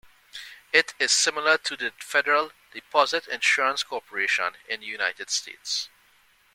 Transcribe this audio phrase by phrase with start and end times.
[0.73, 5.89] It is similar to the Federal Deposit Insurance Corporation in the United States.